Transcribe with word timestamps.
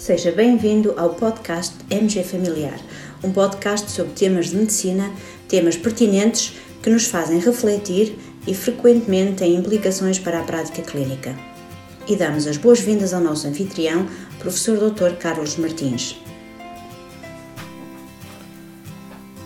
Seja 0.00 0.32
bem-vindo 0.32 0.94
ao 0.96 1.10
podcast 1.10 1.76
MG 1.90 2.24
Familiar, 2.24 2.80
um 3.22 3.30
podcast 3.30 3.90
sobre 3.90 4.14
temas 4.14 4.48
de 4.48 4.56
medicina, 4.56 5.12
temas 5.46 5.76
pertinentes 5.76 6.54
que 6.82 6.88
nos 6.88 7.04
fazem 7.04 7.38
refletir 7.38 8.18
e 8.46 8.54
frequentemente 8.54 9.34
têm 9.34 9.56
implicações 9.56 10.18
para 10.18 10.40
a 10.40 10.42
prática 10.42 10.80
clínica. 10.80 11.36
E 12.08 12.16
damos 12.16 12.46
as 12.46 12.56
boas-vindas 12.56 13.12
ao 13.12 13.20
nosso 13.20 13.46
anfitrião, 13.46 14.08
professor 14.38 14.78
Dr. 14.78 15.16
Carlos 15.18 15.58
Martins. 15.58 16.16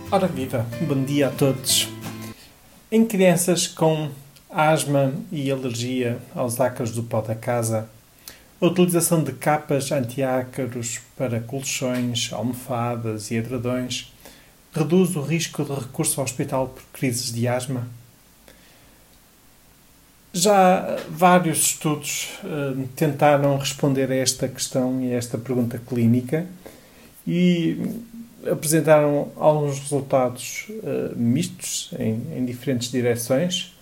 Ora 0.09 0.29
viva, 0.29 0.65
bom 0.83 1.03
dia 1.03 1.27
a 1.27 1.31
todos. 1.33 1.89
Em 2.93 3.05
crianças 3.05 3.67
com 3.67 4.09
asma 4.49 5.13
e 5.33 5.51
alergia 5.51 6.19
aos 6.33 6.61
ácaros 6.61 6.93
do 6.93 7.03
pó 7.03 7.21
da 7.21 7.35
casa, 7.35 7.89
a 8.61 8.67
utilização 8.67 9.23
de 9.23 9.33
capas 9.33 9.91
antiácaros 9.91 11.01
para 11.17 11.41
colchões, 11.41 12.31
almofadas 12.33 13.31
e 13.31 13.35
edredões 13.35 14.13
reduz 14.73 15.15
o 15.17 15.23
risco 15.23 15.65
de 15.65 15.73
recurso 15.73 16.21
ao 16.21 16.25
hospital 16.25 16.69
por 16.69 16.83
crises 16.93 17.33
de 17.33 17.47
asma? 17.47 17.87
Já 20.33 20.99
vários 21.09 21.59
estudos 21.59 22.31
uh, 22.43 22.89
tentaram 22.97 23.57
responder 23.57 24.11
a 24.11 24.17
esta 24.17 24.49
questão 24.49 25.01
e 25.01 25.15
a 25.15 25.17
esta 25.17 25.39
pergunta 25.39 25.79
clínica 25.79 26.47
e 27.25 28.03
apresentaram 28.51 29.31
alguns 29.37 29.79
resultados 29.79 30.67
uh, 30.71 31.17
mistos 31.17 31.91
em, 31.99 32.21
em 32.37 32.45
diferentes 32.45 32.91
direções, 32.91 33.77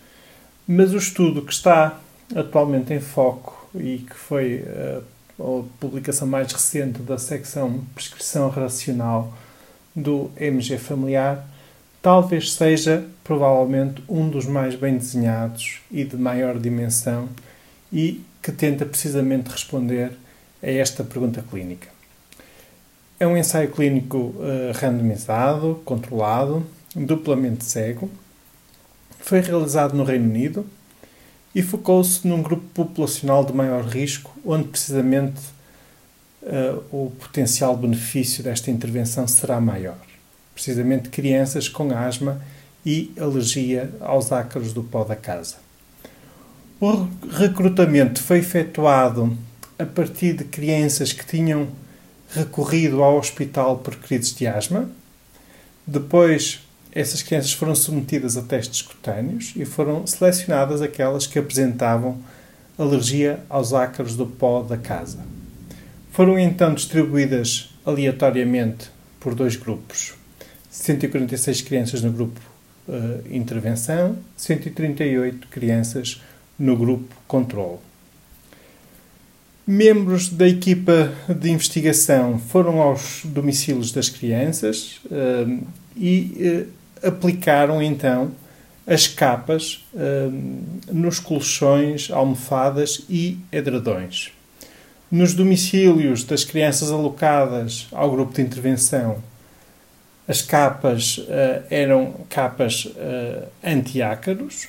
mas 0.67 0.93
o 0.93 0.99
estudo 0.99 1.41
que 1.43 1.53
está 1.53 1.99
atualmente 2.35 2.93
em 2.93 3.01
foco 3.01 3.62
e 3.75 3.99
que 3.99 4.15
foi 4.15 4.65
a, 4.67 4.71
eh, 4.71 5.03
a 5.39 5.63
publicação 5.81 6.27
mais 6.27 6.53
recente 6.53 7.01
da 7.01 7.19
secção 7.19 7.85
Prescrição 7.95 8.49
Racional 8.49 9.33
do 9.95 10.31
MG 10.37 10.79
Familiar, 10.79 11.47
talvez 12.01 12.53
seja 12.53 13.07
provavelmente 13.23 14.03
um 14.09 14.29
dos 14.29 14.47
mais 14.47 14.75
bem 14.75 14.97
desenhados 14.97 15.81
e 15.91 16.05
de 16.05 16.17
maior 16.17 16.59
dimensão 16.59 17.29
e 17.93 18.25
que 18.43 18.51
tenta 18.51 18.85
precisamente 18.85 19.49
responder 19.49 20.13
a 20.63 20.71
esta 20.71 21.05
pergunta 21.05 21.45
clínica. 21.49 21.89
É 23.21 23.27
um 23.27 23.37
ensaio 23.37 23.71
clínico 23.71 24.17
uh, 24.17 24.73
randomizado, 24.75 25.81
controlado, 25.85 26.67
duplamente 26.95 27.65
cego. 27.65 28.11
Foi 29.21 29.41
realizado 29.41 29.95
no 29.95 30.03
Reino 30.03 30.29
Unido 30.29 30.67
e 31.55 31.63
focou-se 31.63 32.27
num 32.27 32.43
grupo 32.43 32.65
populacional 32.75 33.45
de 33.45 33.53
maior 33.53 33.85
risco, 33.85 34.33
onde 34.45 34.69
precisamente 34.69 35.41
uh, 36.43 36.83
o 36.91 37.11
potencial 37.11 37.77
benefício 37.77 38.43
desta 38.43 38.71
intervenção 38.71 39.27
será 39.29 39.61
maior. 39.61 39.99
Precisamente 40.55 41.09
crianças 41.09 41.69
com 41.69 41.91
asma 41.93 42.41
e 42.85 43.13
alergia 43.19 43.93
aos 44.01 44.33
ácaros 44.33 44.73
do 44.73 44.83
pó 44.83 45.05
da 45.05 45.17
casa. 45.17 45.57
O 46.81 47.07
recrutamento 47.31 48.21
foi 48.21 48.39
efetuado 48.39 49.37
a 49.79 49.87
partir 49.87 50.33
de 50.35 50.45
crianças 50.45 51.13
que 51.13 51.25
tinham 51.25 51.69
recorrido 52.31 53.03
ao 53.03 53.19
hospital 53.19 53.79
por 53.79 53.97
crises 53.97 54.35
de 54.35 54.47
asma. 54.47 54.91
Depois 55.87 56.61
essas 56.95 57.23
crianças 57.23 57.53
foram 57.53 57.75
submetidas 57.75 58.37
a 58.37 58.43
testes 58.43 58.83
cutâneos 58.83 59.55
e 59.57 59.65
foram 59.65 60.07
selecionadas 60.07 60.83
aquelas 60.83 61.27
que 61.27 61.39
apresentavam 61.39 62.19
alergia 62.79 63.41
aos 63.49 63.73
ácaros 63.73 64.15
do 64.17 64.27
pó 64.27 64.63
da 64.63 64.77
casa. 64.77 65.19
Foram 66.11 66.39
então 66.39 66.75
distribuídas 66.75 67.71
aleatoriamente 67.85 68.91
por 69.19 69.35
dois 69.35 69.57
grupos. 69.57 70.15
146 70.71 71.63
crianças 71.63 72.03
no 72.03 72.13
grupo 72.13 72.41
uh, 72.89 73.23
intervenção, 73.35 74.17
138 74.37 75.49
crianças 75.49 76.21
no 76.59 76.77
grupo 76.77 77.15
controle. 77.27 77.79
Membros 79.67 80.29
da 80.29 80.49
equipa 80.49 81.13
de 81.29 81.51
investigação 81.51 82.39
foram 82.39 82.83
aos 82.83 83.23
domicílios 83.25 83.93
das 83.93 84.09
crianças 84.09 85.01
uh, 85.07 85.67
e 85.97 86.67
uh, 86.69 86.82
aplicaram 87.03 87.83
então 87.83 88.33
as 88.87 89.07
capas 89.07 89.85
hum, 89.95 90.63
nos 90.91 91.19
colchões, 91.19 92.11
almofadas 92.11 93.05
e 93.09 93.39
edredões. 93.51 94.33
Nos 95.11 95.35
domicílios 95.35 96.25
das 96.25 96.43
crianças 96.43 96.91
alocadas 96.91 97.87
ao 97.93 98.11
grupo 98.11 98.35
de 98.35 98.43
intervenção, 98.43 99.23
as 100.27 100.41
capas 100.41 101.19
uh, 101.19 101.65
eram 101.69 102.15
capas 102.31 102.87
uh, 102.87 103.47
antiácaros. 103.63 104.69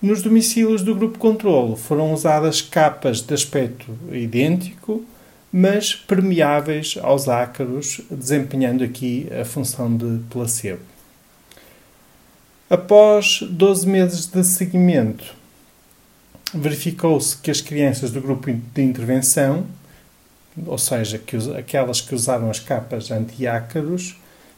Nos 0.00 0.22
domicílios 0.22 0.82
do 0.82 0.94
grupo 0.94 1.18
controlo 1.18 1.76
foram 1.76 2.12
usadas 2.12 2.62
capas 2.62 3.20
de 3.20 3.34
aspecto 3.34 3.86
idêntico, 4.10 5.04
mas 5.52 5.94
permeáveis 5.94 6.98
aos 7.02 7.28
ácaros, 7.28 8.00
desempenhando 8.10 8.84
aqui 8.84 9.28
a 9.40 9.44
função 9.44 9.96
de 9.96 10.20
placebo. 10.30 10.82
Após 12.68 13.40
12 13.42 13.88
meses 13.88 14.26
de 14.26 14.42
seguimento, 14.42 15.34
verificou-se 16.52 17.36
que 17.36 17.50
as 17.50 17.60
crianças 17.60 18.10
do 18.10 18.20
grupo 18.20 18.52
de 18.52 18.82
intervenção, 18.82 19.66
ou 20.66 20.78
seja, 20.78 21.18
que 21.18 21.36
aquelas 21.56 22.00
que 22.00 22.14
usaram 22.14 22.50
as 22.50 22.58
capas 22.58 23.10
antiácaros, 23.10 24.16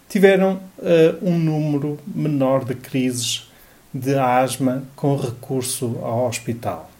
tiveram 0.09 0.61
uh, 0.79 1.19
um 1.23 1.39
número 1.39 1.99
menor 2.07 2.65
de 2.65 2.75
crises 2.75 3.51
de 3.93 4.15
asma 4.15 4.85
com 4.97 5.17
recurso 5.17 5.99
ao 6.03 6.27
hospital 6.27 6.91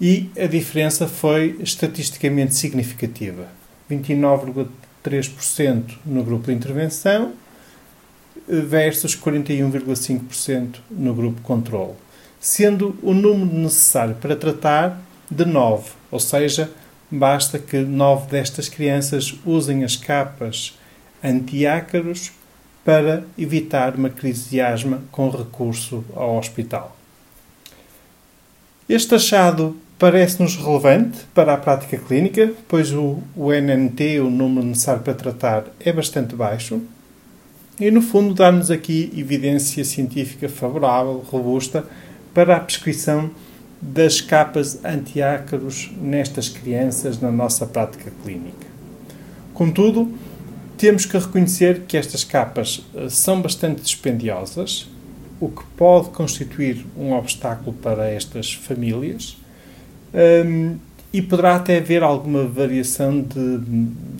e 0.00 0.30
a 0.38 0.46
diferença 0.46 1.08
foi 1.08 1.56
estatisticamente 1.60 2.54
significativa. 2.54 3.48
29,3% 3.90 5.94
no 6.04 6.22
grupo 6.22 6.46
de 6.46 6.52
intervenção 6.52 7.32
versus 8.46 9.16
41,5% 9.16 10.76
no 10.90 11.14
grupo 11.14 11.40
controle, 11.40 11.94
sendo 12.40 12.96
o 13.02 13.14
número 13.14 13.46
necessário 13.46 14.14
para 14.16 14.36
tratar 14.36 15.00
de 15.30 15.44
9, 15.44 15.90
ou 16.10 16.20
seja, 16.20 16.70
basta 17.10 17.58
que 17.58 17.78
9 17.78 18.30
destas 18.30 18.68
crianças 18.68 19.34
usem 19.44 19.84
as 19.84 19.96
capas 19.96 20.78
antiácaros 21.22 22.32
para 22.84 23.24
evitar 23.36 23.96
uma 23.96 24.10
crise 24.10 24.50
de 24.50 24.60
asma 24.60 25.02
com 25.10 25.28
recurso 25.28 26.04
ao 26.14 26.38
hospital. 26.38 26.96
Este 28.88 29.16
achado 29.16 29.76
parece-nos 29.98 30.56
relevante 30.56 31.18
para 31.34 31.54
a 31.54 31.56
prática 31.56 31.96
clínica, 31.96 32.52
pois 32.68 32.92
o, 32.92 33.18
o 33.34 33.50
NNT, 33.52 34.20
o 34.20 34.30
número 34.30 34.66
necessário 34.66 35.02
para 35.02 35.14
tratar, 35.14 35.64
é 35.80 35.92
bastante 35.92 36.34
baixo. 36.34 36.82
E, 37.80 37.90
no 37.90 38.02
fundo, 38.02 38.34
dá-nos 38.34 38.70
aqui 38.70 39.12
evidência 39.16 39.84
científica 39.84 40.48
favorável, 40.48 41.24
robusta, 41.30 41.84
para 42.34 42.56
a 42.56 42.60
prescrição 42.60 43.30
das 43.80 44.20
capas 44.20 44.84
antiácaros 44.84 45.90
nestas 46.00 46.48
crianças 46.48 47.20
na 47.20 47.30
nossa 47.30 47.66
prática 47.66 48.12
clínica. 48.22 48.66
Contudo, 49.52 50.12
temos 50.76 51.06
que 51.06 51.16
reconhecer 51.16 51.82
que 51.86 51.96
estas 51.96 52.24
capas 52.24 52.84
eh, 52.94 53.08
são 53.08 53.40
bastante 53.40 53.80
dispendiosas, 53.80 54.88
o 55.40 55.48
que 55.48 55.64
pode 55.76 56.10
constituir 56.10 56.84
um 56.96 57.12
obstáculo 57.12 57.74
para 57.74 58.08
estas 58.10 58.52
famílias 58.52 59.36
um, 60.16 60.78
e 61.12 61.22
poderá 61.22 61.56
até 61.56 61.78
haver 61.78 62.02
alguma 62.02 62.44
variação 62.46 63.22
de 63.22 63.60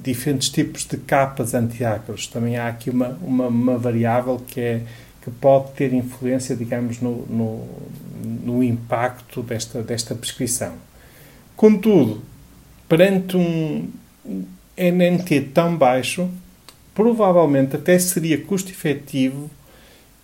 diferentes 0.02 0.48
tipos 0.48 0.84
de 0.84 0.96
capas 0.96 1.54
antiácaros. 1.54 2.26
Também 2.26 2.56
há 2.56 2.68
aqui 2.68 2.90
uma, 2.90 3.08
uma, 3.22 3.48
uma, 3.48 3.78
variável 3.78 4.40
que, 4.46 4.60
é, 4.60 4.82
que 5.22 5.30
pode 5.30 5.72
ter 5.72 5.92
influência, 5.92 6.54
digamos, 6.54 7.00
no, 7.00 7.26
no, 7.26 7.66
no 8.44 8.62
impacto 8.62 9.42
desta, 9.42 9.82
desta 9.82 10.14
prescrição. 10.14 10.74
Contudo, 11.56 12.22
perante 12.88 13.36
um 13.36 13.90
NNT 14.76 15.40
tão 15.52 15.76
baixo, 15.76 16.30
provavelmente 16.94 17.76
até 17.76 17.98
seria 17.98 18.40
custo 18.40 18.70
efetivo 18.70 19.50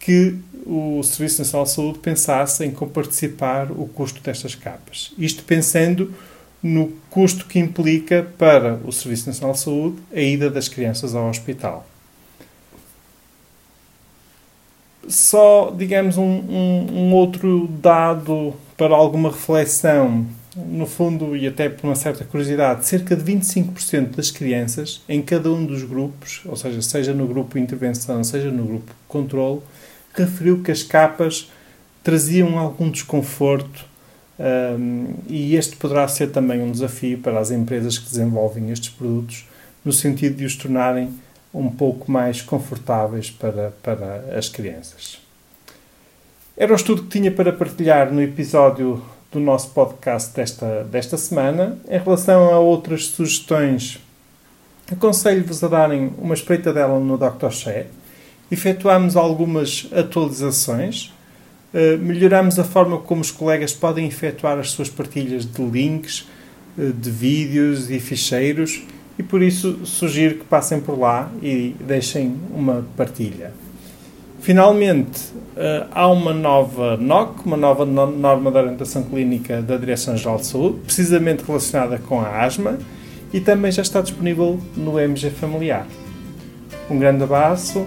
que 0.03 0.37
o 0.67 1.03
Serviço 1.03 1.41
Nacional 1.41 1.65
de 1.65 1.71
Saúde 1.71 1.99
pensasse 2.01 2.65
em 2.65 2.71
comparticipar 2.71 3.71
o 3.71 3.87
custo 3.87 4.21
destas 4.21 4.55
capas. 4.55 5.13
Isto 5.17 5.45
pensando 5.45 6.13
no 6.63 6.93
custo 7.09 7.47
que 7.47 7.59
implica 7.59 8.27
para 8.37 8.75
o 8.85 8.93
Serviço 8.93 9.29
Nacional 9.29 9.55
de 9.55 9.61
Saúde 9.61 9.97
a 10.13 10.21
ida 10.21 10.51
das 10.51 10.69
crianças 10.69 11.15
ao 11.15 11.29
hospital. 11.29 11.87
Só, 15.09 15.73
digamos, 15.77 16.17
um, 16.17 16.23
um, 16.23 16.87
um 16.91 17.15
outro 17.15 17.69
dado 17.81 18.55
para 18.77 18.95
alguma 18.95 19.31
reflexão 19.31 20.27
no 20.57 20.87
fundo, 20.87 21.35
e 21.37 21.47
até 21.47 21.69
por 21.69 21.87
uma 21.87 21.95
certa 21.95 22.25
curiosidade, 22.25 22.87
cerca 22.87 23.17
de 23.17 23.23
25% 23.23 24.17
das 24.17 24.31
crianças, 24.31 25.03
em 25.09 25.23
cada 25.23 25.51
um 25.51 25.65
dos 25.65 25.83
grupos, 25.83 26.43
ou 26.45 26.57
seja, 26.57 26.83
seja 26.83 27.15
no 27.15 27.27
grupo 27.27 27.59
intervenção, 27.59 28.23
seja 28.23 28.51
no 28.51 28.65
grupo 28.65 28.93
controle, 29.09 29.61
referiu 30.15 30.63
que 30.63 30.71
as 30.71 30.83
capas 30.83 31.51
traziam 32.03 32.59
algum 32.59 32.91
desconforto 32.91 33.85
um, 34.39 35.15
e 35.29 35.55
este 35.55 35.77
poderá 35.77 36.09
ser 36.09 36.29
também 36.29 36.61
um 36.61 36.71
desafio 36.71 37.19
para 37.19 37.39
as 37.39 37.51
empresas 37.51 37.99
que 37.99 38.09
desenvolvem 38.09 38.71
estes 38.71 38.89
produtos, 38.89 39.47
no 39.85 39.93
sentido 39.93 40.37
de 40.37 40.45
os 40.45 40.57
tornarem 40.57 41.13
um 41.55 41.71
pouco 41.71 42.11
mais 42.11 42.41
confortáveis 42.41 43.31
para, 43.31 43.73
para 43.83 44.37
as 44.37 44.49
crianças. 44.49 45.21
Era 46.57 46.73
o 46.73 46.77
estudo 46.77 47.03
que 47.03 47.09
tinha 47.09 47.31
para 47.31 47.53
partilhar 47.53 48.13
no 48.13 48.23
episódio 48.23 49.03
do 49.31 49.41
nosso 49.41 49.71
podcast 49.71 50.35
desta, 50.35 50.85
desta 50.85 51.17
semana. 51.17 51.79
Em 51.89 51.99
relação 51.99 52.53
a 52.53 52.59
outras 52.59 53.07
sugestões, 53.07 53.99
aconselho-vos 54.91 55.63
a 55.65 55.69
darem 55.69 56.13
uma 56.19 56.35
espreitadela 56.35 56.99
no 56.99 57.17
Dr. 57.17 57.51
Share. 57.51 57.87
Efetuámos 58.53 59.17
algumas 59.17 59.89
atualizações, 59.91 61.11
uh, 61.73 61.97
melhoramos 61.99 62.59
a 62.59 62.65
forma 62.65 62.99
como 62.99 63.23
os 63.23 63.31
colegas 63.31 63.73
podem 63.73 64.07
efetuar 64.07 64.59
as 64.59 64.73
suas 64.73 64.91
partilhas 64.91 65.47
de 65.47 65.63
links, 65.63 66.29
uh, 66.77 66.93
de 66.93 67.11
vídeos 67.11 67.91
e 67.91 67.99
ficheiros 67.99 68.83
e 69.19 69.23
por 69.23 69.43
isso 69.43 69.87
sugiro 69.87 70.35
que 70.35 70.45
passem 70.45 70.81
por 70.81 70.99
lá 70.99 71.33
e 71.43 71.75
deixem 71.81 72.37
uma 72.55 72.85
partilha. 72.95 73.53
Finalmente, 74.41 75.21
eh, 75.57 75.87
há 75.93 76.09
uma 76.09 76.33
nova 76.33 76.97
NOC, 76.97 77.47
uma 77.47 77.57
nova 77.57 77.85
norma 77.85 78.51
de 78.51 78.57
orientação 78.57 79.05
clínica 79.05 79.63
da 79.63 79.77
Direção-Geral 79.77 80.39
de 80.39 80.47
Saúde, 80.47 80.79
precisamente 80.85 81.45
relacionada 81.45 81.99
com 81.99 82.21
a 82.21 82.43
asma, 82.43 82.77
e 83.33 83.39
também 83.39 83.71
já 83.71 83.83
está 83.83 84.01
disponível 84.01 84.59
no 84.77 84.99
MG 84.99 85.31
Familiar. 85.31 85.87
Um 86.91 86.99
grande 86.99 87.23
abraço 87.23 87.87